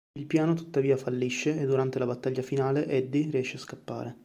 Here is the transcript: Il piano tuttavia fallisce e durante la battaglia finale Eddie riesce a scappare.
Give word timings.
Il 0.19 0.25
piano 0.25 0.55
tuttavia 0.55 0.97
fallisce 0.97 1.59
e 1.59 1.67
durante 1.67 1.99
la 1.99 2.07
battaglia 2.07 2.41
finale 2.41 2.87
Eddie 2.87 3.29
riesce 3.29 3.57
a 3.57 3.59
scappare. 3.59 4.17